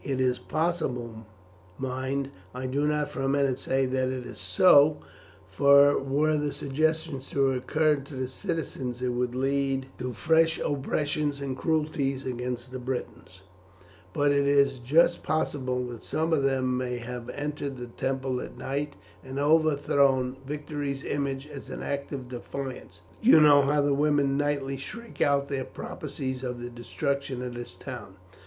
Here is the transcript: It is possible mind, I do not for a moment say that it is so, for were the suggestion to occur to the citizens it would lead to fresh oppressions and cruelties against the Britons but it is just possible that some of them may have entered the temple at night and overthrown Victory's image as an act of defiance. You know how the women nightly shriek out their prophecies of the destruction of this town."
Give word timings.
It 0.03 0.19
is 0.19 0.39
possible 0.39 1.27
mind, 1.77 2.31
I 2.55 2.65
do 2.65 2.87
not 2.87 3.09
for 3.11 3.21
a 3.21 3.29
moment 3.29 3.59
say 3.59 3.85
that 3.85 4.07
it 4.07 4.25
is 4.25 4.39
so, 4.39 4.97
for 5.47 5.95
were 5.99 6.37
the 6.37 6.53
suggestion 6.53 7.19
to 7.19 7.51
occur 7.51 7.97
to 7.97 8.15
the 8.15 8.27
citizens 8.27 9.03
it 9.03 9.09
would 9.09 9.35
lead 9.35 9.85
to 9.99 10.13
fresh 10.13 10.57
oppressions 10.59 11.39
and 11.39 11.55
cruelties 11.55 12.25
against 12.25 12.71
the 12.71 12.79
Britons 12.79 13.41
but 14.11 14.31
it 14.31 14.47
is 14.47 14.79
just 14.79 15.21
possible 15.21 15.85
that 15.89 16.01
some 16.01 16.33
of 16.33 16.41
them 16.41 16.75
may 16.75 16.97
have 16.97 17.29
entered 17.29 17.77
the 17.77 17.85
temple 17.85 18.41
at 18.41 18.57
night 18.57 18.95
and 19.23 19.37
overthrown 19.37 20.35
Victory's 20.47 21.03
image 21.03 21.45
as 21.45 21.69
an 21.69 21.83
act 21.83 22.11
of 22.11 22.27
defiance. 22.27 23.03
You 23.21 23.39
know 23.39 23.61
how 23.61 23.81
the 23.83 23.93
women 23.93 24.35
nightly 24.35 24.77
shriek 24.77 25.21
out 25.21 25.47
their 25.47 25.63
prophecies 25.63 26.43
of 26.43 26.59
the 26.59 26.71
destruction 26.71 27.43
of 27.43 27.53
this 27.53 27.75
town." 27.75 28.15